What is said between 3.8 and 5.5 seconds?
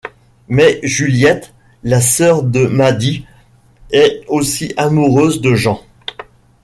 est aussi amoureuse